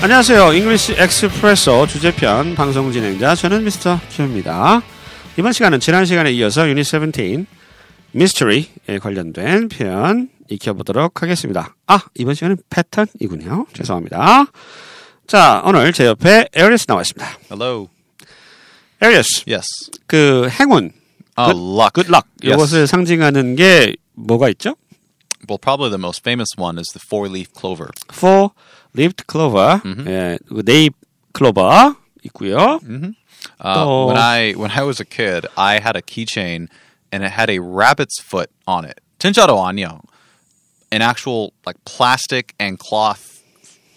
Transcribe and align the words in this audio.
안녕하세요. 0.00 0.52
English 0.52 0.94
Expresso 0.96 1.86
주제편 1.88 2.54
방송 2.54 2.92
진행자 2.92 3.34
저는 3.34 3.64
Mr. 3.64 3.98
Q입니다. 4.10 4.80
이번 5.38 5.52
시간은 5.52 5.80
지난 5.80 6.04
시간에 6.06 6.30
이어서 6.32 6.68
유닛 6.68 6.84
17 6.84 7.46
미스터리에 8.12 8.98
관련된 9.02 9.68
표현 9.68 10.28
익혀보도록 10.48 11.22
하겠습니다. 11.22 11.74
아 11.86 12.00
이번 12.14 12.34
시간은 12.34 12.58
패턴이군요. 12.70 13.66
죄송합니다. 13.74 14.46
자 15.26 15.62
오늘 15.64 15.92
제 15.92 16.06
옆에 16.06 16.48
에리스 16.54 16.86
나와 16.86 17.02
있습니다. 17.02 17.26
Hello. 17.50 17.88
에리스 19.02 19.44
Yes. 19.48 19.66
그 20.06 20.48
행운 20.60 20.92
Uh, 21.38 21.52
Good- 21.52 21.60
luck. 21.78 21.92
good 21.94 22.08
luck 22.10 22.26
Yes. 22.42 22.54
이것을 22.56 22.86
상징하는 22.88 23.54
게 23.54 23.94
뭐가 24.14 24.48
있죠? 24.50 24.74
Well, 25.48 25.58
probably 25.62 25.88
the 25.88 26.00
most 26.02 26.20
famous 26.20 26.50
one 26.58 26.78
is 26.80 26.88
the 26.92 26.98
four-leaf 27.06 27.50
clover. 27.56 27.90
four 28.12 28.50
leaved 28.95 29.25
clover, 29.27 29.81
예, 30.07 30.37
그 30.47 30.61
네잎 30.65 30.93
클로버 31.33 31.95
있고요. 32.25 32.79
Uh, 33.59 33.83
Oh. 33.85 34.07
When 34.07 34.17
I 34.17 34.53
when 34.53 34.71
I 34.71 34.83
was 34.83 34.99
a 35.01 35.05
kid, 35.05 35.45
I 35.57 35.79
had 35.79 35.95
a 35.97 36.01
keychain, 36.01 36.67
and 37.11 37.23
it 37.23 37.31
had 37.31 37.49
a 37.49 37.59
rabbit's 37.59 38.21
foot 38.21 38.49
on 38.65 38.85
it. 38.85 39.01
진짜로 39.19 39.59
아니요. 39.65 39.99
An 40.91 41.01
actual 41.01 41.51
like 41.65 41.75
plastic 41.85 42.53
and 42.59 42.77
cloth, 42.79 43.41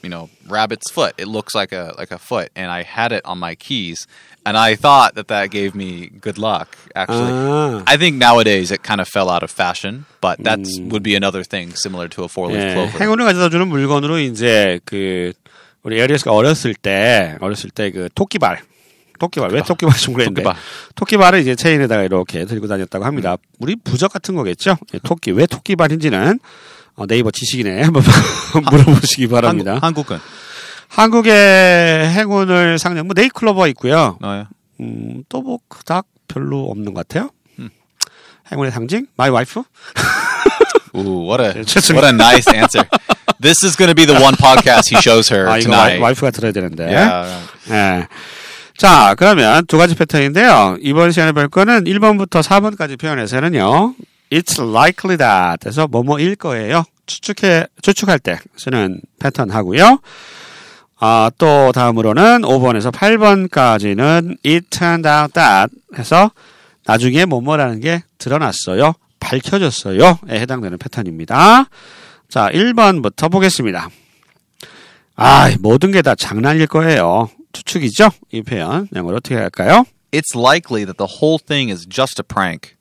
you 0.03 0.09
know, 0.09 0.31
rabbit's 0.49 0.91
foot. 0.91 1.15
It 1.19 1.29
looks 1.29 1.55
like 1.55 1.71
a 1.73 1.95
like 1.99 2.11
a 2.11 2.19
foot, 2.19 2.51
and 2.57 2.71
I 2.73 2.83
had 2.83 3.13
it 3.13 3.25
on 3.25 3.39
my 3.39 3.55
keys, 3.55 4.07
And 4.46 4.58
I 4.58 4.76
thought 4.76 5.16
that 5.16 5.28
that 5.28 5.50
gave 5.52 5.76
me 5.76 6.10
good 6.22 6.38
luck. 6.38 6.68
Actually, 6.96 7.32
아. 7.32 7.84
I 7.88 7.98
think 7.98 8.18
nowadays 8.18 8.72
it 8.72 8.82
kind 8.84 9.00
of 9.02 9.08
fell 9.08 9.30
out 9.30 9.44
of 9.44 9.52
fashion, 9.52 10.06
but 10.22 10.44
that 10.44 10.60
would 10.92 11.04
be 11.04 11.16
another 11.16 11.44
thing 11.44 11.74
similar 11.76 12.08
to 12.10 12.24
a 12.24 12.28
four-leaf 12.28 12.62
예, 12.62 12.74
clover. 12.74 12.98
행운을 13.00 13.26
가져다 13.26 13.50
주는 13.50 13.68
물건으로 13.68 14.20
이제 14.20 14.80
그 14.86 15.34
우리 15.84 16.00
에리스가 16.00 16.32
어렸을 16.32 16.74
때 16.76 17.38
어렸을 17.42 17.70
때 17.72 17.92
그 17.92 18.10
토끼발 18.14 18.60
토끼발 19.20 19.52
왜 19.52 19.62
토끼발 19.62 19.96
중그랬는데 19.98 20.42
토끼발. 20.44 20.62
토끼발을 20.96 21.40
이제 21.42 21.56
체인에다가 21.56 22.04
이렇게 22.04 22.46
들고 22.46 22.68
다녔다고 22.68 23.06
합니다. 23.06 23.38
우리 23.60 23.76
부적 23.76 24.12
같은 24.12 24.36
거겠죠? 24.36 24.78
예, 24.96 25.00
토끼 25.04 25.32
왜 25.32 25.46
토끼발인지는 25.46 26.40
어, 26.96 27.06
네이버 27.08 27.32
지식인에 27.32 27.84
한번 27.84 28.04
물어보시기 28.70 29.28
바랍니다. 29.28 29.74
한국, 29.82 30.10
한국은 30.12 30.20
한국의 30.96 32.10
행운을 32.10 32.78
상징 32.78 33.06
뭐 33.08 33.14
네이클로버 33.16 33.68
있고요. 33.68 34.18
어, 34.22 34.44
예. 34.44 34.84
음, 34.84 35.24
또 35.30 35.42
뭐 35.42 35.60
그닥 35.70 36.06
별로 36.28 36.70
없는 36.70 36.94
것 36.94 37.08
같아요. 37.08 37.30
행운의 38.52 38.72
상징 38.72 39.08
my 39.16 39.30
wife 39.30 39.64
Ooh, 40.96 41.24
what 41.30 41.42
a 41.42 41.64
just- 41.64 41.94
what 41.94 42.06
a 42.06 42.12
nice 42.14 42.46
answer. 42.54 42.86
This 43.40 43.64
is 43.66 43.78
going 43.78 43.88
to 43.90 43.96
be 43.96 44.06
the 44.06 44.20
one 44.22 44.36
podcast 44.36 44.90
he 44.94 44.98
shows 45.00 45.32
her 45.34 45.48
아 45.50 45.58
이거 45.58 45.72
와이, 45.72 45.96
tonight. 45.96 46.02
와이프가 46.04 46.32
들어야 46.32 46.52
되는데. 46.52 46.84
Yeah. 46.84 47.48
예. 47.72 48.08
자, 48.78 49.16
그러면 49.18 49.66
두 49.68 49.78
가지 49.78 49.96
패턴인데요. 49.96 50.76
이번 50.82 51.12
시간에 51.12 51.32
볼 51.32 51.48
거는 51.48 51.86
1번부터 51.86 52.44
4번까지 52.44 53.00
표현에서는요. 53.00 53.96
It's 54.32 54.60
likely 54.60 55.18
that 55.18 55.68
에서 55.68 55.88
뭐뭐일 55.88 56.36
거예요. 56.36 56.84
추측해, 57.06 57.68
추측할 57.82 58.20
때 58.20 58.40
쓰는 58.58 59.00
패턴 59.20 59.50
하고요. 59.50 60.00
아, 61.04 61.32
또 61.40 61.72
다음으로는 61.72 62.42
5번에서 62.44 62.92
8번까지는 62.92 64.38
It 64.46 64.68
turned 64.70 65.10
out 65.10 65.34
that 65.34 65.74
해서 65.98 66.30
나중에 66.86 67.26
뭐뭐라는 67.26 67.80
게 67.80 68.04
드러났어요. 68.20 68.94
밝혀졌어요. 69.20 70.20
에 70.30 70.40
해당되는 70.40 70.78
패턴입니다. 70.78 71.66
자, 72.30 72.50
1번부터 72.52 73.32
보겠습니다. 73.32 73.90
아, 75.16 75.52
모든 75.60 75.92
게 75.92 76.04
다 76.04 76.14
장난일 76.14 76.68
거예요. 76.68 77.30
추측이죠? 77.52 78.12
이 78.32 78.44
표현. 78.44 78.88
영어로 78.96 79.18
어떻게 79.18 79.36
할까요? 79.36 79.86
It's 80.12 80.38
likely 80.40 80.86
that 80.86 80.98
the 80.98 81.10
whole 81.20 81.40
thing 81.44 81.72
is 81.72 81.88
just 81.90 82.22
a 82.22 82.24
prank. 82.24 82.76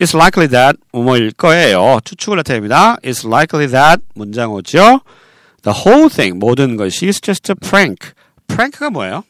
It's 0.00 0.16
likely 0.16 0.48
that 0.48 0.78
뭐뭐일 0.92 1.30
거예요. 1.32 2.00
추측을 2.04 2.38
나타냅니다. 2.38 2.96
It's 3.04 3.24
likely 3.24 3.68
that 3.70 4.02
문장어죠. 4.14 5.00
The 5.63 5.81
whole 5.85 6.09
thing 6.09 6.39
모든 6.39 6.77
것이 6.77 7.07
is 7.07 7.19
just 7.21 7.49
a 7.51 7.55
prank. 7.55 8.13
prank가 8.47 8.89
뭐예요? 8.89 9.23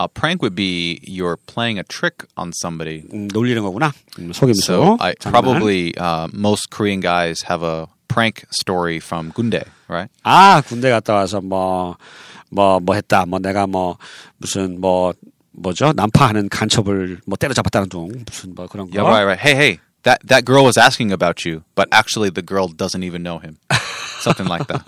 A 0.00 0.08
prank 0.08 0.42
would 0.42 0.54
be 0.54 1.00
you're 1.06 1.36
playing 1.46 1.78
a 1.78 1.84
trick 1.84 2.24
on 2.36 2.52
somebody. 2.54 3.02
음, 3.12 3.28
놀리는 3.32 3.62
거구나. 3.62 3.92
음, 4.18 4.32
속임수. 4.32 4.62
So 4.62 4.96
I 5.00 5.14
장난. 5.18 5.32
probably 5.42 5.94
uh, 5.98 6.28
most 6.32 6.70
Korean 6.70 7.00
guys 7.00 7.42
have 7.48 7.62
a 7.62 7.86
prank 8.08 8.44
story 8.50 8.98
from 8.98 9.32
Gundae, 9.32 9.64
right? 9.88 10.10
아 10.24 10.62
군대 10.66 10.90
갔다 10.90 11.14
와서 11.14 11.40
뭐 11.40 11.96
뭐 12.50 12.80
뭐 12.80 12.94
했다. 12.94 13.26
뭐 13.26 13.38
내가 13.38 13.66
뭐 13.66 13.96
무슨 14.38 14.80
뭐 14.80 15.12
뭐죠? 15.52 15.92
난파하는 15.94 16.48
간첩을 16.48 17.20
뭐 17.26 17.36
때려잡았다는 17.36 17.88
둥 17.88 18.10
무슨 18.26 18.54
뭐 18.54 18.66
그런 18.66 18.90
거. 18.90 18.94
Yeah, 18.98 19.08
right, 19.08 19.24
right. 19.24 19.38
Hey, 19.40 19.54
hey, 19.54 19.78
that 20.04 20.20
that 20.26 20.44
girl 20.44 20.64
was 20.64 20.76
asking 20.76 21.12
about 21.12 21.44
you, 21.44 21.62
but 21.74 21.88
actually 21.92 22.30
the 22.30 22.42
girl 22.42 22.68
doesn't 22.68 23.02
even 23.02 23.22
know 23.22 23.38
him. 23.38 23.58
Something 24.19 24.49
like 24.49 24.67
that. 24.67 24.83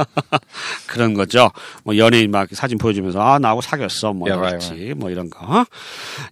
그런 0.88 1.13
거죠. 1.13 1.51
뭐 1.84 1.97
연예인 1.97 2.31
막 2.31 2.47
사진 2.51 2.78
보여주면서 2.78 3.22
아 3.22 3.40
나하고 3.40 3.62
사귀었어 3.62 4.13
뭐 4.13 4.29
Yeah, 4.29 4.50
이랬지 4.50 4.69
right, 4.72 4.94
뭐 4.95 5.09
이런 5.09 5.29
거. 5.29 5.66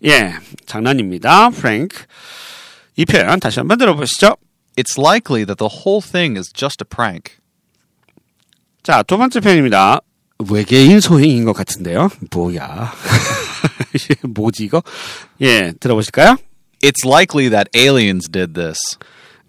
예, 0.05 0.33
장난입니다. 0.65 1.49
프랭크. 1.51 2.05
이 2.95 3.05
표현 3.05 3.39
다시 3.39 3.59
한번 3.59 3.77
들어보시죠. 3.77 4.35
It's 4.75 4.97
likely 4.97 5.45
that 5.45 5.57
the 5.57 5.69
whole 5.69 6.01
thing 6.01 6.37
is 6.37 6.51
just 6.53 6.83
a 6.83 6.87
prank. 6.87 7.35
자, 8.83 9.03
두 9.03 9.17
번째 9.17 9.39
표현입니다. 9.39 10.01
외계인 10.49 10.99
소행인 10.99 11.45
것 11.45 11.53
같은데요. 11.53 12.09
뭐야? 12.31 12.93
뭐지 14.23 14.63
이거? 14.65 14.83
예, 15.41 15.73
들어보실까요? 15.79 16.37
It's 16.83 17.05
likely 17.05 17.49
that 17.49 17.69
aliens 17.75 18.29
did 18.29 18.53
this. 18.53 18.77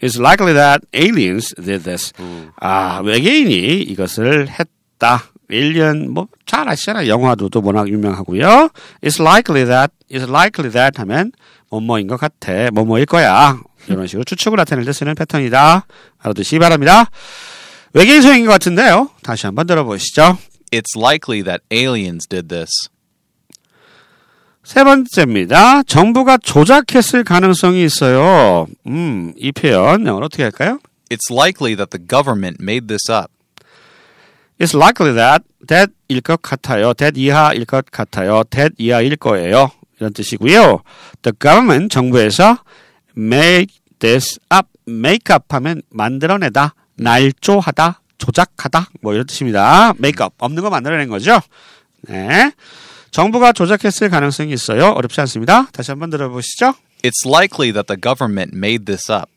It's 0.01 0.19
likely 0.19 0.55
that 0.55 0.87
aliens 0.95 1.55
did 1.55 1.85
this. 1.85 2.13
아, 2.61 3.01
외계인이 3.05 3.83
이것을 3.83 4.49
했다. 4.49 5.25
에일리언 5.51 6.13
뭐잘 6.13 6.69
아시잖아요. 6.69 7.09
영화도 7.09 7.49
또 7.49 7.63
워낙 7.65 7.89
유명하고요. 7.89 8.69
It's 9.03 9.21
likely 9.21 9.65
that, 9.65 9.93
it's 10.11 10.29
likely 10.29 10.71
that 10.71 11.01
하면 11.01 11.33
뭐뭐인 11.71 12.07
것 12.07 12.19
같아. 12.19 12.71
뭐뭐일 12.73 13.07
거야. 13.07 13.59
이런 13.89 14.07
식으로 14.07 14.25
추측을 14.25 14.57
나타낼 14.57 14.85
때 14.85 14.93
쓰는 14.93 15.15
패턴이다. 15.15 15.87
알아두시기 16.19 16.59
바랍니다. 16.59 17.11
외계인 17.95 18.21
소행인 18.21 18.45
것 18.45 18.53
같은데요. 18.53 19.11
다시 19.23 19.47
한번 19.47 19.67
들어보시죠. 19.67 20.37
It's 20.71 20.95
likely 20.97 21.43
that 21.43 21.65
aliens 21.73 22.29
did 22.29 22.49
this. 22.49 22.91
세 24.69 24.85
번째입니다. 24.85 25.83
정부가 25.85 26.37
조작했을 26.37 27.25
가능성이 27.25 27.87
있어요. 27.87 28.67
음, 28.87 29.33
이 29.39 29.51
표현 29.51 30.07
영어로 30.07 30.27
어떻게 30.27 30.43
할까요? 30.43 30.79
It's 31.09 31.33
likely 31.33 31.75
that 31.75 31.89
the 31.89 32.07
government 32.07 32.59
made 32.61 32.87
this 32.87 33.11
up. 33.11 33.33
It's 34.59 34.77
likely 34.77 35.15
that 35.15 35.43
that일 35.67 36.21
것 36.21 36.43
같아요. 36.43 36.93
that 36.93 37.19
이하일 37.19 37.65
것 37.65 37.87
같아요. 37.91 38.45
that 38.51 38.75
이하일 38.77 39.17
거예요. 39.17 39.71
이런 39.99 40.13
뜻이고요. 40.13 40.83
The 41.23 41.33
government 41.41 41.89
정부에서 41.89 42.59
made 43.17 43.73
this 44.01 44.39
up. 44.55 44.69
make 44.87 45.35
up 45.35 45.47
하면 45.49 45.81
만들어내다, 45.89 46.75
날조하다, 46.97 48.03
조작하다 48.19 48.91
뭐 49.01 49.15
이런 49.15 49.27
뜻입니다. 49.27 49.95
make 49.99 50.23
up 50.23 50.35
없는 50.37 50.63
거 50.63 50.69
만들어낸 50.69 51.09
거죠. 51.09 51.41
네. 52.03 52.53
정부가 53.11 53.53
조작했을 53.53 54.09
가능성이 54.11 54.53
있어요. 54.53 54.91
어렵지 54.91 55.21
않습니다. 55.23 55.67
다시 55.73 55.91
한번 55.91 56.11
들어보시죠. 56.11 56.75
It's 57.03 57.27
likely 57.27 57.73
that 57.73 57.87
the 57.87 58.01
government 58.01 58.57
made 58.57 58.85
this 58.85 59.11
up. 59.11 59.31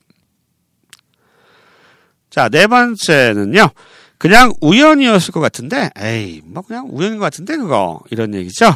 자, 2.30 2.50
네 2.50 2.68
번째는요. 2.68 3.70
그냥 4.18 4.54
우연이었을 4.62 5.32
것 5.34 5.40
같은데, 5.40 5.90
에이, 5.98 6.42
뭐 6.46 6.62
그냥 6.64 6.88
우연인 6.90 7.18
것 7.18 7.26
같은데 7.26 7.58
그거 7.58 8.00
이런 8.12 8.34
얘기죠. 8.34 8.74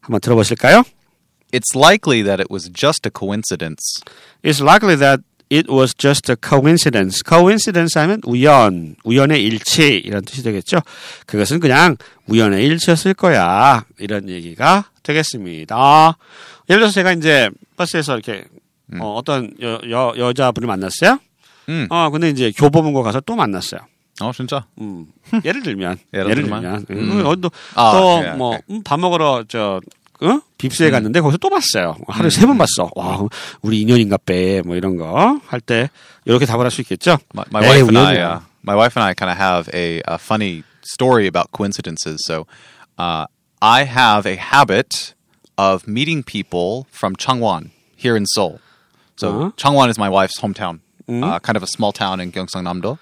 한번 0.00 0.20
들어보실까요? 0.20 0.84
It's 1.52 1.74
likely 1.74 2.22
that 2.22 2.40
it 2.40 2.52
was 2.52 2.70
just 2.72 3.06
a 3.06 3.10
coincidence. 3.10 4.02
It's 4.42 4.62
likely 4.62 4.96
that 4.98 5.22
it 5.50 5.70
was 5.70 5.94
just 5.96 6.30
a 6.30 6.36
coincidence. 6.36 7.22
coincidence 7.26 8.00
하면 8.00 8.20
우연, 8.24 8.96
우연의 9.04 9.42
일치 9.44 9.98
이런 10.04 10.24
뜻이 10.24 10.42
되겠죠. 10.42 10.80
그것은 11.26 11.60
그냥 11.60 11.96
우연의 12.26 12.64
일치였을 12.66 13.14
거야. 13.14 13.84
이런 13.98 14.28
얘기가 14.28 14.84
되겠습니다. 15.02 16.16
예를 16.68 16.80
들어서 16.80 16.94
제가 16.94 17.12
이제 17.12 17.48
버스에서 17.76 18.14
이렇게 18.14 18.44
어, 19.00 19.20
떤 19.24 19.52
여, 19.62 19.80
여, 19.90 20.14
여자분을 20.16 20.66
만났어요. 20.66 21.18
음. 21.68 21.86
어, 21.90 22.10
근데 22.10 22.30
이제 22.30 22.50
교보문고 22.56 23.02
가서 23.02 23.20
또 23.20 23.36
만났어요. 23.36 23.80
어, 24.20 24.32
진짜? 24.32 24.66
음. 24.80 25.06
예를 25.44 25.62
들면 25.62 25.98
예를 26.12 26.30
예를 26.30 26.42
들면? 26.42 26.86
들면 26.86 27.20
음. 27.20 27.26
어, 27.26 27.36
또, 27.36 27.50
아, 27.74 27.92
또 27.92 28.22
예, 28.24 28.30
뭐, 28.32 28.48
오케이. 28.48 28.60
음, 28.70 28.82
밥 28.82 28.98
먹으러, 28.98 29.44
저, 29.48 29.80
어? 30.21 30.39
빕스에 30.57 30.89
갔는데 30.91 31.19
거기서 31.21 31.37
또 31.37 31.49
봤어요. 31.49 31.97
하루에 32.07 32.29
세 32.29 32.45
번 32.45 32.57
봤어. 32.57 32.89
와, 32.95 33.19
우리 33.61 33.81
인연인가 33.81 34.17
빼. 34.17 34.61
뭐 34.61 34.75
이런 34.75 34.95
거 34.97 35.39
할 35.47 35.59
때 35.59 35.89
이렇게 36.25 36.45
답을 36.45 36.63
할 36.63 36.71
수 36.71 36.81
있겠죠. 36.81 37.17
My, 37.35 37.45
my 37.51 37.63
에이, 37.63 37.69
wife 37.69 37.87
and 37.89 37.97
I, 37.97 38.15
우연이야. 38.15 38.29
uh, 38.37 38.39
my 38.65 38.75
wife 38.75 38.95
and 38.95 39.03
I 39.03 39.13
kind 39.13 39.29
of 39.31 39.37
have 39.37 39.69
a, 39.73 40.01
a 40.07 40.17
funny 40.17 40.63
story 40.83 41.27
about 41.27 41.51
coincidences. 41.51 42.23
So, 42.25 42.45
Uh, 42.95 43.25
I 43.59 43.85
have 43.85 44.27
a 44.27 44.35
habit 44.35 45.15
of 45.57 45.87
meeting 45.87 46.21
people 46.21 46.85
from 46.91 47.15
Changwon 47.15 47.71
here 47.95 48.15
in 48.15 48.27
Seoul. 48.27 48.59
So 49.17 49.27
Uh-huh. 49.29 49.51
Changwon 49.57 49.89
is 49.89 49.97
my 49.97 50.09
wife's 50.09 50.39
hometown, 50.39 50.79
uh, 51.09 51.39
kind 51.39 51.57
of 51.57 51.63
a 51.63 51.67
small 51.67 51.91
town 51.91 52.19
in 52.21 52.31
Gyeongsang-namdo, 52.31 52.99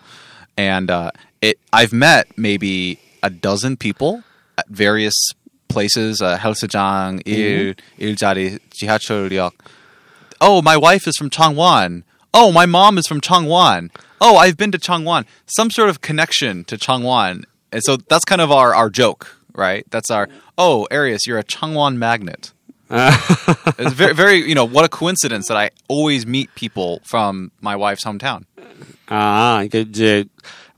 and 0.58 0.90
uh, 0.90 1.12
it 1.42 1.60
I've 1.74 1.92
met 1.92 2.28
maybe 2.38 3.00
a 3.22 3.30
dozen 3.30 3.76
people 3.76 4.24
at 4.58 4.68
various 4.70 5.16
places, 5.68 6.22
uh, 6.22 6.38
헬스장, 6.38 7.22
일, 7.26 7.76
일자리, 8.00 8.60
지하철역. 8.70 9.52
Oh, 10.40 10.62
my 10.62 10.76
wife 10.76 11.08
is 11.08 11.16
from 11.18 11.30
Changwon. 11.30 12.04
Oh, 12.34 12.52
my 12.52 12.66
mom 12.66 12.98
is 12.98 13.08
from 13.08 13.22
Changwon. 13.22 13.90
Oh, 14.20 14.38
I've 14.38 14.58
been 14.58 14.72
to 14.72 14.78
Changwon. 14.78 15.26
Some 15.46 15.70
sort 15.70 15.90
of 15.90 16.02
connection 16.02 16.64
to 16.66 16.78
Changwon. 16.78 17.44
And 17.72 17.84
so 17.84 17.98
that's 17.98 18.26
kind 18.26 18.42
of 18.42 18.52
our, 18.52 18.74
our 18.74 18.90
joke, 18.90 19.38
right? 19.54 19.86
That's 19.92 20.10
our, 20.10 20.28
oh, 20.58 20.88
Arius, 20.92 21.28
you're 21.28 21.40
a 21.40 21.44
Changwon 21.44 21.98
magnet. 21.98 22.54
it's 22.92 23.94
very, 23.94 24.14
very, 24.14 24.36
you 24.48 24.56
know, 24.56 24.66
what 24.66 24.84
a 24.84 24.90
coincidence 24.90 25.48
that 25.48 25.56
I 25.56 25.70
always 25.88 26.26
meet 26.26 26.54
people 26.56 27.02
from 27.06 27.52
my 27.62 27.76
wife's 27.76 28.04
hometown. 28.04 28.46
아, 29.08 29.64
이게 29.66 29.82
이제 29.82 30.26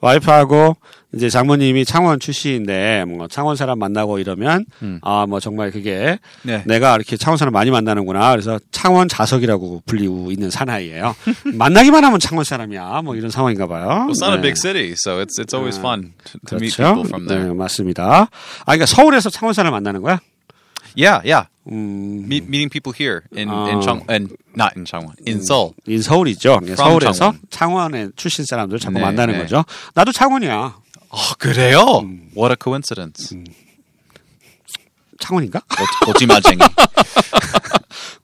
와이프하고 0.01 0.75
이제 1.14 1.30
장모님이 1.30 1.86
창원 1.86 2.20
출신인데 2.20 3.06
뭐 3.06 3.28
창원 3.28 3.56
사람 3.56 3.78
만나고 3.78 4.18
이러면 4.18 4.66
아뭐 5.00 5.40
정말 5.40 5.70
그게 5.70 6.18
네. 6.42 6.62
내가 6.66 6.96
이렇게 6.96 7.16
창원 7.16 7.38
사람 7.38 7.52
많이 7.54 7.70
만나는구나. 7.70 8.30
그래서 8.32 8.58
창원 8.72 9.08
자석이라고 9.08 9.82
불리고 9.86 10.30
있는 10.30 10.50
사나이예요. 10.50 11.14
만나기만 11.54 12.04
하면 12.04 12.20
창원 12.20 12.44
사람이야. 12.44 13.00
뭐 13.02 13.16
이런 13.16 13.30
상황인가 13.30 13.66
봐요. 13.66 13.86
Well, 13.88 14.08
it's 14.10 14.22
not 14.22 14.32
a 14.34 14.36
네. 14.36 14.42
big 14.42 14.56
city, 14.56 14.92
so 14.98 15.22
it's 15.24 15.38
it's 15.40 15.54
always 15.54 15.78
fun 15.78 16.12
to, 16.24 16.38
to 16.46 16.56
meet 16.58 16.76
그렇죠. 16.76 16.94
people 16.94 17.08
from 17.08 17.26
there. 17.26 17.48
네, 17.48 17.54
맞습니다. 17.54 18.28
아, 18.60 18.64
그러니까 18.66 18.84
서울에서 18.86 19.30
창원 19.30 19.54
사람 19.54 19.72
만나는 19.72 20.02
거야? 20.02 20.20
Yeah, 20.96 21.22
yeah. 21.24 21.48
음, 21.70 22.24
Meet, 22.26 22.48
meeting 22.48 22.68
people 22.70 22.92
here 22.92 23.20
in 23.36 23.48
Oh. 23.48 23.68
in 23.70 23.80
Chang 23.80 24.04
and 24.10 24.34
not 24.56 24.72
in 24.76 24.84
Changwon, 24.84 25.14
in 25.26 25.38
Seoul. 25.40 25.72
인 25.86 26.02
서울이죠. 26.02 26.60
서울에서 26.76 27.12
창원. 27.12 27.40
창원의 27.50 28.10
출신 28.16 28.44
사람들 28.44 28.78
자꾸 28.78 28.98
네, 28.98 29.04
만나는 29.04 29.34
네. 29.34 29.40
거죠. 29.40 29.64
나도 29.94 30.12
창원이야. 30.12 30.76
Oh, 31.10 31.34
그래요? 31.38 31.80
What 32.36 32.52
a 32.52 32.56
coincidence. 32.60 33.34
창원인가? 35.20 35.60
고- 35.60 36.12
고지마쟁이. 36.12 36.58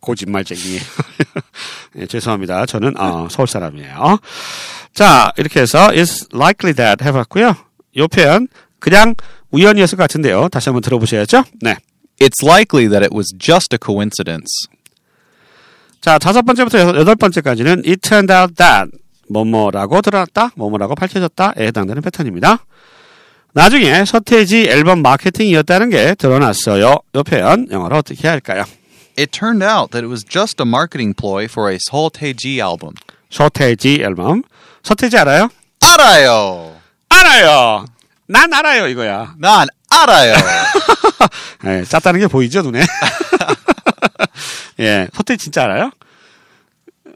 거짓말쟁이. 0.01 0.79
예, 1.97 2.07
죄송합니다. 2.07 2.67
저는 2.67 2.99
어, 2.99 3.29
서울 3.31 3.49
사람이에요. 3.49 4.19
자, 4.93 5.33
이렇게 5.37 5.61
해서 5.61 5.91
is 5.93 6.27
likely 6.35 6.75
that 6.75 7.05
해봤고요. 7.05 7.57
요 7.97 8.09
표현 8.09 8.49
그냥 8.79 9.15
우연이었을 9.51 9.97
것 9.97 10.03
같은데요. 10.05 10.49
다시 10.49 10.69
한번 10.69 10.83
들어보셔야죠. 10.83 11.45
네. 11.63 11.77
It's 12.21 12.45
likely 12.45 12.89
that 12.89 13.05
it 13.05 13.15
was 13.15 13.33
just 13.39 13.75
a 13.75 13.79
coincidence. 13.83 14.69
자, 16.01 16.19
다섯 16.19 16.43
번째부터 16.43 16.79
여덟 16.99 17.17
번째까지는 17.17 17.83
it 17.87 17.97
turned 18.07 18.33
out 18.33 18.55
that 18.57 18.91
뭐뭐라고 19.35 20.01
드러났다, 20.01 20.51
뭐뭐라고 20.55 20.95
밝혀졌다에 20.95 21.67
해당되는 21.67 22.03
패턴입니다. 22.03 22.59
나중에 23.53 24.05
서태지 24.05 24.69
앨범 24.69 25.03
마케팅이었다는 25.03 25.91
게 25.91 26.15
드러났어요. 26.15 26.97
이 27.15 27.23
표현 27.23 27.69
영어로 27.71 27.99
어떻게 27.99 28.29
할까요? 28.29 28.65
It 29.19 29.31
turned 29.31 29.65
out 29.65 29.91
that 29.93 30.05
it 30.05 30.11
was 30.11 30.25
just 30.25 30.61
a 30.61 30.67
marketing 30.67 31.15
ploy 31.15 31.45
for 31.45 31.71
a 31.71 31.79
Taeji 32.13 32.61
album. 32.61 32.95
서태지 33.31 34.03
앨범. 34.03 34.43
서태지 34.83 35.17
알아요? 35.19 35.49
알아요. 35.81 36.77
알아요. 37.09 37.85
난 38.27 38.53
알아요 38.53 38.89
이거야. 38.89 39.35
난 39.39 39.69
알아요. 39.91 40.35
예, 41.67 41.85
짰다는 41.85 42.21
게 42.21 42.27
보이죠 42.27 42.63
눈에? 42.63 42.85
예, 44.81 45.09
서태지 45.15 45.45
진짜 45.45 45.65
알아요? 45.65 45.91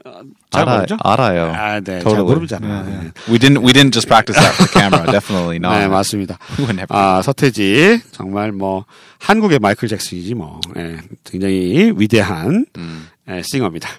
어, 0.09 0.21
잘 0.49 0.65
모르죠? 0.65 0.97
알아요. 1.03 1.53
아, 1.55 1.79
네, 1.79 1.99
잘 1.99 2.03
Totally. 2.03 2.35
모르잖아. 2.35 2.67
Yeah, 2.67 2.89
yeah. 2.89 3.05
예. 3.05 3.31
We 3.31 3.37
didn't 3.37 3.61
we 3.61 3.73
didn't 3.73 3.93
just 3.93 4.07
practice 4.07 4.35
that 4.39 4.55
for 4.55 4.65
the 4.65 4.73
camera. 4.73 5.05
Definitely 5.11 5.57
not. 5.59 5.77
네, 5.77 5.87
맞습니다. 5.87 6.37
아, 6.89 7.21
서태지 7.21 8.01
정말 8.11 8.51
뭐 8.51 8.85
한국의 9.19 9.59
마이클 9.59 9.87
잭슨이지 9.87 10.33
뭐 10.33 10.59
예, 10.77 10.97
굉장히 11.23 11.93
위대한 11.95 12.65
예, 13.29 13.41
싱어입니다. 13.43 13.89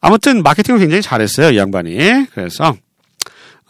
아무튼 0.00 0.42
마케팅을 0.42 0.80
굉장히 0.80 1.02
잘했어요 1.02 1.50
이 1.50 1.56
양반이. 1.56 2.26
그래서 2.32 2.74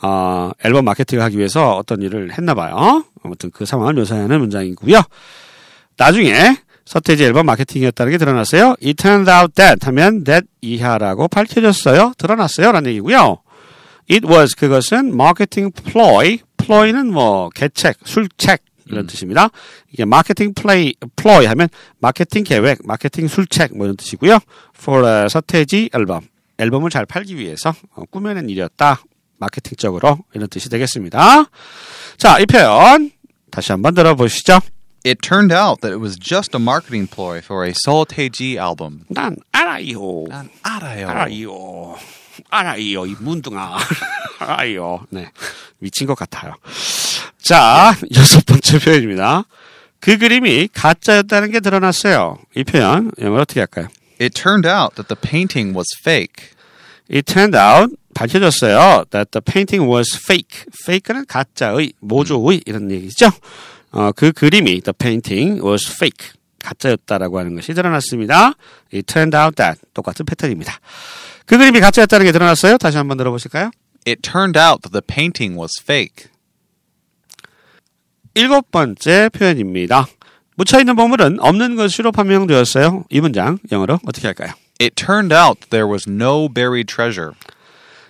어, 0.03 0.51
앨범 0.65 0.85
마케팅을 0.85 1.23
하기 1.25 1.39
위해서 1.39 1.77
어떤 1.77 2.03
일을 2.03 2.33
했나 2.33 2.55
봐요. 2.55 3.05
아무튼 3.25 3.51
그 3.53 3.65
상황을 3.65 3.95
묘사하는 3.95 4.39
문장이고요. 4.41 5.01
나중에 5.97 6.57
서태지 6.85 7.25
앨범 7.25 7.47
마케팅이었다는 7.47 8.13
게 8.13 8.19
드러났어요. 8.19 8.77
It 8.83 8.95
turned 8.95 9.31
out 9.31 9.55
that 9.55 9.87
하면 9.87 10.25
that 10.25 10.47
이하라고 10.61 11.29
밝혀졌어요. 11.29 12.15
드러났어요. 12.19 12.73
라는 12.73 12.91
얘기고요. 12.91 13.39
It 14.11 14.27
was 14.27 14.55
그것은 14.57 15.17
마케팅 15.17 15.71
ploy. 15.71 16.41
ploy는 16.57 17.13
뭐 17.13 17.51
계책, 17.51 17.97
술책 18.05 18.63
이런 18.87 19.07
뜻입니다. 19.07 19.49
이게 19.93 20.05
마케팅 20.05 20.55
플레이 20.55 20.95
ploy 21.17 21.47
하면 21.47 21.69
마케팅 21.99 22.45
계획, 22.45 22.79
마케팅 22.85 23.27
술책 23.29 23.77
뭐 23.77 23.87
이런 23.87 23.97
뜻이고요. 23.97 24.39
For 24.77 25.07
a 25.07 25.29
서태지 25.29 25.91
앨범. 25.95 26.23
앨범을 26.59 26.91
잘 26.91 27.07
팔기 27.07 27.37
위해서 27.37 27.75
어, 27.95 28.03
꾸며낸 28.11 28.49
일이었다. 28.49 29.03
마케팅적으로 29.39 30.19
이런 30.35 30.49
뜻이 30.49 30.69
되겠습니다. 30.69 31.45
자, 32.17 32.39
이 32.39 32.47
표현 32.47 33.11
다시 33.51 33.73
한번 33.73 33.95
들어보시죠. 33.95 34.61
It 35.05 35.21
turned 35.21 35.51
out 35.53 35.81
that 35.81 35.93
it 35.93 35.99
was 35.99 36.17
just 36.17 36.55
a 36.55 36.61
marketing 36.61 37.09
ploy 37.09 37.41
for 37.41 37.65
a 37.65 37.75
Seoul 37.75 38.07
Taeji 38.07 38.57
album. 38.57 39.05
난 39.09 39.37
알아요. 39.53 40.29
난 40.29 40.49
알아요. 40.63 41.09
알아요. 41.09 41.97
알아요. 42.51 43.07
이 43.07 43.17
문둥아. 43.19 43.79
알아요. 44.39 45.07
네. 45.11 45.31
미친 45.79 46.07
것 46.07 46.15
같아요. 46.15 46.55
자, 47.43 47.97
여섯 48.15 48.47
번째 48.47 48.79
표현입니다. 48.79 49.45
그 49.99 50.19
그림이 50.19 50.69
가짜였다는 50.73 51.51
게 51.51 51.61
드러났어요. 51.61 52.39
이 52.57 52.63
표현, 52.63 53.11
영어로 53.21 53.43
어떻게 53.43 53.61
할까요? 53.61 53.89
It 54.21 54.41
turned 54.41 54.69
out 54.69 54.95
that 54.95 55.09
the 55.09 55.19
painting 55.21 55.77
was 55.77 55.89
fake. 56.01 56.51
It 57.11 57.23
turned 57.33 57.57
out, 57.57 57.95
밝혀졌어요. 58.15 59.07
That 59.11 59.33
the 59.33 59.43
painting 59.45 59.91
was 59.91 60.17
fake. 60.17 60.65
fake는 60.87 61.27
가짜의, 61.27 61.95
모조의 62.01 62.63
이런 62.67 62.91
얘기죠. 62.91 63.31
어, 63.93 64.13
그 64.13 64.33
그림이, 64.33 64.81
the 64.81 64.93
painting 64.97 65.63
was 65.63 65.87
fake. 65.91 66.33
가짜였다라고 66.63 67.39
하는 67.39 67.55
것이 67.55 67.75
드러났습니다. 67.75 68.55
It 68.93 69.03
turned 69.03 69.37
out 69.37 69.57
that. 69.57 69.81
똑같은 69.95 70.25
패턴입니다. 70.25 70.79
그 71.45 71.59
그림이 71.59 71.81
가짜였다는 71.81 72.25
게 72.25 72.33
드러났어요. 72.33 72.79
다시 72.79 72.97
한번 72.97 73.17
들어보실까요? 73.19 73.71
It 74.07 74.23
turned 74.23 74.59
out 74.59 74.83
that 74.83 74.93
the 74.93 75.03
painting 75.05 75.59
was 75.59 75.73
fake. 75.81 76.31
일곱 78.35 78.71
번째 78.71 79.29
표현입니다. 79.31 80.07
묻혀 80.57 80.79
있는 80.79 80.97
보물은 80.97 81.41
없는 81.41 81.77
것으로 81.77 82.13
판명되었어요. 82.13 83.05
이 83.11 83.21
문장 83.21 83.59
영어로 83.71 83.99
어떻게 84.07 84.29
할까요? 84.29 84.53
It 84.81 84.95
turned 84.95 85.35
out 85.35 85.69
there 85.71 85.89
was 85.91 86.09
no 86.09 86.49
buried 86.49 86.87
treasure. 86.93 87.33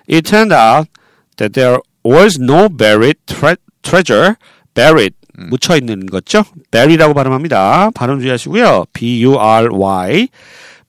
It 0.09 0.29
turned 0.29 0.55
out 0.55 0.89
that 1.37 1.55
there 1.55 1.79
was 2.05 2.39
no 2.41 2.69
buried 2.69 3.19
tre- 3.27 3.57
treasure. 3.83 4.37
buried 4.75 5.15
묻혀 5.37 5.77
있는 5.77 6.07
거죠. 6.07 6.45
bury라고 6.71 7.15
발음합니다. 7.15 7.91
발음 7.95 8.21
주의하시고요. 8.21 8.87
B-U-R-Y 8.93 10.29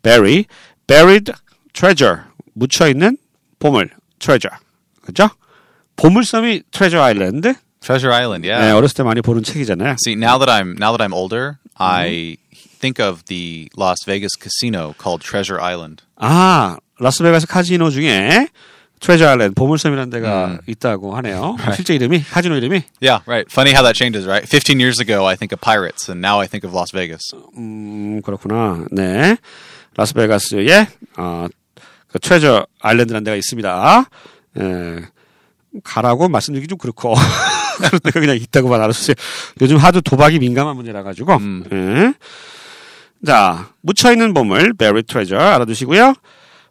bury 0.02 0.46
buried 0.88 1.32
treasure 1.74 2.22
묻혀 2.54 2.88
있는 2.88 3.18
보물 3.60 3.90
treasure 4.20 4.58
그죠? 5.02 5.30
보물섬이 5.96 6.64
treasure 6.72 7.04
island 7.04 7.54
Treasure 7.84 8.16
Island, 8.16 8.48
yeah. 8.48 8.66
네, 8.66 8.72
어렸을 8.72 8.96
때 8.96 9.04
많이 9.04 9.22
보는 9.22 9.44
책이잖아요. 9.44 9.98
See, 10.08 10.16
now 10.16 10.40
that 10.40 10.50
I'm 10.50 10.80
now 10.80 10.96
that 10.96 11.04
I'm 11.04 11.14
older, 11.14 11.60
I 11.78 12.38
think 12.80 12.98
of 13.04 13.26
the 13.26 13.68
Las 13.76 14.06
Vegas 14.06 14.40
casino 14.40 14.96
called 14.98 15.22
Treasure 15.22 15.60
Island. 15.60 16.02
아, 16.16 16.78
라스베가스 16.98 17.46
카지노 17.46 17.90
중에 17.90 18.48
트레저 19.04 19.28
아일랜드 19.28 19.54
보물섬이라는 19.56 20.10
데가 20.10 20.60
있다고 20.66 21.14
하네요. 21.18 21.58
실제 21.76 21.94
이름이 21.94 22.24
카지노 22.24 22.56
이름이 22.56 22.84
Yeah, 23.02 23.22
right. 23.28 23.44
Funny 23.52 23.76
how 23.76 23.84
that 23.84 23.98
changes, 23.98 24.26
right? 24.26 24.48
15 24.48 24.80
years 24.80 25.02
ago, 25.02 25.28
I 25.28 25.36
think 25.36 25.52
of 25.52 25.60
pirates, 25.60 26.08
and 26.08 26.22
now 26.22 26.40
I 26.40 26.48
think 26.48 26.64
of 26.64 26.74
Las 26.74 26.96
Vegas. 26.96 27.20
음, 27.58 28.22
그렇구나. 28.22 28.86
네. 28.92 29.36
라스베가스에 29.98 30.88
어, 31.18 31.48
그 32.08 32.20
트레저 32.20 32.66
아일랜드라는 32.80 33.26
데가 33.26 33.36
있습니다. 33.36 34.06
예. 34.62 34.96
가라고 35.84 36.30
말씀드리기 36.30 36.68
좀 36.68 36.78
그렇고 36.78 37.14
그런 37.84 38.00
데가 38.00 38.20
그냥 38.22 38.38
있다고만 38.38 38.82
알아주세요. 38.84 39.16
요즘 39.60 39.78
하도 39.78 40.00
도박이 40.00 40.40
민감한 40.40 40.78
문제라 40.78 41.04
가지고. 41.04 41.38
예. 41.74 42.14
자, 43.26 43.68
묻혀 43.82 44.14
있는 44.14 44.34
보물, 44.34 44.74
buried 44.76 45.08
treasure 45.08 45.44
알아두시고요. 45.44 46.14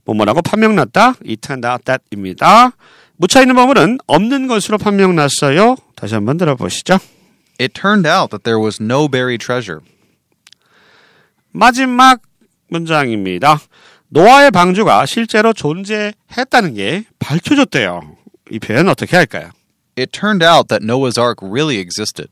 뭐뭐라고 0.04 0.42
판명났다, 0.42 1.14
it 1.26 1.36
turned 1.36 1.66
out 1.66 1.84
that입니다. 1.84 2.72
묻혀있는 3.16 3.54
보물은 3.54 3.98
없는 4.06 4.46
것으로 4.48 4.78
판명났어요. 4.78 5.76
다시 5.94 6.14
한번 6.14 6.36
들어보시죠. 6.38 6.98
It 7.60 7.74
turned 7.74 8.08
out 8.08 8.30
that 8.30 8.42
there 8.42 8.60
was 8.60 8.82
no 8.82 9.08
buried 9.08 9.44
treasure. 9.44 9.80
마지막 11.52 12.20
문장입니다. 12.68 13.60
노아의 14.08 14.50
방주가 14.50 15.06
실제로 15.06 15.52
존재했다는 15.52 16.74
게 16.74 17.04
밝혀졌대요. 17.18 18.16
이 18.50 18.58
표현 18.58 18.88
어떻게 18.88 19.16
할까요? 19.16 19.50
It 19.96 20.10
turned 20.10 20.44
out 20.44 20.68
that 20.68 20.84
Noah's 20.84 21.18
Ark 21.18 21.36
really 21.42 21.78
existed. 21.78 22.28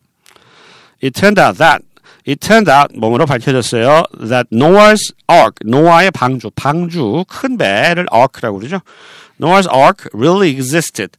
It 1.03 1.19
turned 1.19 1.41
out 1.41 1.59
that 1.59 1.85
It 2.29 2.37
turned 2.47 2.71
out 2.71 2.99
뭐뭐로 2.99 3.27
밝혀졌어요. 3.27 4.03
That 4.29 4.49
Noah's 4.53 5.15
Ark, 5.31 5.55
노아의 5.65 6.11
방주, 6.11 6.51
방주 6.55 7.25
큰 7.29 7.57
배를 7.57 8.07
Ark라고 8.13 8.59
그러죠. 8.59 8.81
Noah's 9.41 9.73
Ark 9.73 10.09
really 10.13 10.51
existed. 10.51 11.13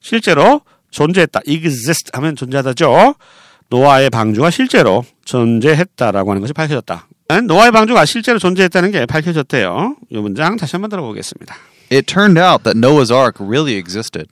실제로 0.00 0.60
존재했다. 0.90 1.40
exist 1.46 2.10
하면 2.14 2.36
존재하다죠. 2.36 3.14
노아의 3.70 4.10
방주가 4.10 4.50
실제로 4.50 5.04
존재했다라고 5.24 6.30
하는 6.30 6.40
것이 6.40 6.52
밝혀졌다. 6.52 7.08
노아의 7.46 7.72
방주가 7.72 8.04
실제로 8.04 8.38
존재했다는 8.38 8.90
게 8.92 9.06
밝혀졌대요. 9.06 9.96
이 10.10 10.18
문장 10.18 10.56
다시 10.56 10.72
한번 10.72 10.90
들어보겠습니다. 10.90 11.56
It 11.90 12.06
turned 12.06 12.38
out 12.38 12.62
that 12.64 12.78
Noah's 12.78 13.10
Ark 13.14 13.44
really 13.44 13.76
existed. 13.76 14.28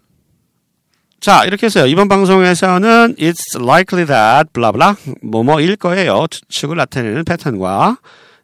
자, 1.23 1.45
이렇게 1.45 1.67
해서요. 1.67 1.87
이번 1.87 2.09
방송에서는 2.09 3.15
it's 3.15 3.55
likely 3.55 4.05
that 4.07 4.51
블라블라 4.53 4.97
뭐뭐일 5.23 5.77
거예요. 5.77 6.27
추측을 6.29 6.77
나타내는 6.77 7.25
패턴과 7.25 7.99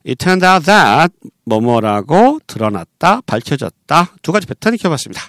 it 0.06 0.14
turned 0.14 0.46
out 0.46 0.64
that 0.64 1.12
뭐뭐라고 1.44 2.38
드러났다, 2.46 3.22
밝혀졌다 3.26 4.12
두 4.22 4.30
가지 4.30 4.46
패턴 4.46 4.74
익혀봤습니다. 4.74 5.20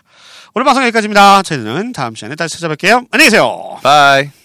오늘 0.53 0.63
방송 0.63 0.83
여기까지입니다. 0.83 1.41
저희는 1.41 1.91
다음 1.93 2.13
시간에 2.13 2.35
다시 2.35 2.57
찾아뵐게요. 2.57 3.07
안녕히 3.11 3.31
계세요. 3.31 3.79
Bye. 3.81 4.38